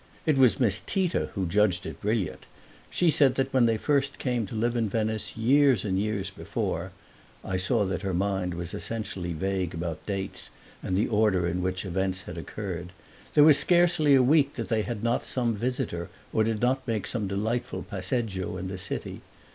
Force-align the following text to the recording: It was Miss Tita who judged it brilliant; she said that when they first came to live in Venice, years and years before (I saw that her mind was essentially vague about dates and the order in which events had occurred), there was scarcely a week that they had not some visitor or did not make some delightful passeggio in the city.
It 0.25 0.35
was 0.35 0.59
Miss 0.59 0.79
Tita 0.83 1.29
who 1.35 1.45
judged 1.45 1.85
it 1.85 2.01
brilliant; 2.01 2.47
she 2.89 3.11
said 3.11 3.35
that 3.35 3.53
when 3.53 3.67
they 3.67 3.77
first 3.77 4.17
came 4.17 4.47
to 4.47 4.55
live 4.55 4.75
in 4.75 4.89
Venice, 4.89 5.37
years 5.37 5.85
and 5.85 5.99
years 5.99 6.31
before 6.31 6.91
(I 7.45 7.57
saw 7.57 7.85
that 7.85 8.01
her 8.01 8.11
mind 8.15 8.55
was 8.55 8.73
essentially 8.73 9.31
vague 9.31 9.75
about 9.75 10.03
dates 10.07 10.49
and 10.81 10.97
the 10.97 11.07
order 11.07 11.45
in 11.45 11.61
which 11.61 11.85
events 11.85 12.21
had 12.21 12.39
occurred), 12.39 12.93
there 13.35 13.43
was 13.43 13.59
scarcely 13.59 14.15
a 14.15 14.23
week 14.23 14.55
that 14.55 14.69
they 14.69 14.81
had 14.81 15.03
not 15.03 15.23
some 15.23 15.53
visitor 15.53 16.09
or 16.33 16.43
did 16.43 16.61
not 16.63 16.87
make 16.87 17.05
some 17.05 17.27
delightful 17.27 17.83
passeggio 17.83 18.57
in 18.57 18.69
the 18.69 18.79
city. 18.79 19.21